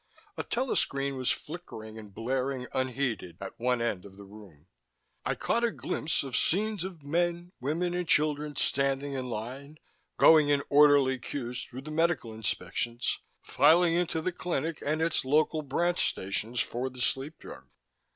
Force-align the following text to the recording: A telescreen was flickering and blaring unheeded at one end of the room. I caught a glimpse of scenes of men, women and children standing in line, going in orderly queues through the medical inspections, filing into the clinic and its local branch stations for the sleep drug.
A 0.35 0.43
telescreen 0.43 1.15
was 1.15 1.29
flickering 1.29 1.99
and 1.99 2.11
blaring 2.11 2.65
unheeded 2.73 3.37
at 3.39 3.59
one 3.59 3.83
end 3.83 4.03
of 4.03 4.17
the 4.17 4.23
room. 4.23 4.65
I 5.23 5.35
caught 5.35 5.63
a 5.63 5.69
glimpse 5.69 6.23
of 6.23 6.35
scenes 6.35 6.83
of 6.83 7.03
men, 7.03 7.51
women 7.61 7.93
and 7.93 8.07
children 8.07 8.55
standing 8.55 9.13
in 9.13 9.29
line, 9.29 9.77
going 10.17 10.49
in 10.49 10.63
orderly 10.69 11.19
queues 11.19 11.65
through 11.65 11.81
the 11.81 11.91
medical 11.91 12.33
inspections, 12.33 13.19
filing 13.43 13.93
into 13.93 14.23
the 14.23 14.31
clinic 14.31 14.81
and 14.83 15.03
its 15.03 15.23
local 15.23 15.61
branch 15.61 16.09
stations 16.09 16.59
for 16.59 16.89
the 16.89 16.99
sleep 16.99 17.37
drug. 17.37 17.67